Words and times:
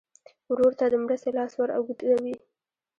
ورور 0.51 0.71
ته 0.79 0.85
د 0.89 0.93
مرستې 1.03 1.29
لاس 1.37 1.51
ور 1.57 1.69
اوږدوې. 1.77 2.35